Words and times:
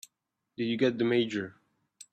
Did 0.57 0.63
you 0.63 0.77
get 0.77 0.97
the 0.97 1.03
Mayor? 1.03 1.53